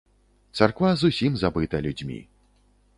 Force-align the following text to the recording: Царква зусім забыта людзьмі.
Царква 0.59 0.89
зусім 1.03 1.37
забыта 1.45 1.85
людзьмі. 1.87 2.19